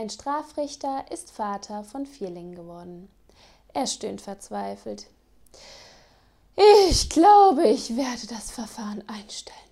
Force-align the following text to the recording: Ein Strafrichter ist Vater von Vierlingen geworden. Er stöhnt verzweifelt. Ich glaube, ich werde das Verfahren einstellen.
Ein 0.00 0.08
Strafrichter 0.08 1.04
ist 1.10 1.30
Vater 1.30 1.84
von 1.84 2.06
Vierlingen 2.06 2.54
geworden. 2.54 3.10
Er 3.74 3.86
stöhnt 3.86 4.22
verzweifelt. 4.22 5.08
Ich 6.88 7.10
glaube, 7.10 7.68
ich 7.68 7.98
werde 7.98 8.26
das 8.26 8.50
Verfahren 8.50 9.06
einstellen. 9.06 9.69